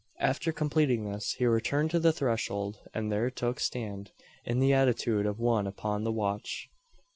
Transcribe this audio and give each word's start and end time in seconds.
After 0.19 0.51
completing 0.51 1.03
this, 1.11 1.33
he 1.33 1.45
returned 1.45 1.91
to 1.91 1.99
the 1.99 2.11
threshold; 2.11 2.79
and 2.91 3.11
there 3.11 3.29
took 3.29 3.59
stand, 3.59 4.09
in 4.43 4.57
the 4.57 4.73
attitude 4.73 5.27
of 5.27 5.37
one 5.37 5.67
upon 5.67 6.05
the 6.05 6.11
watch. 6.11 6.71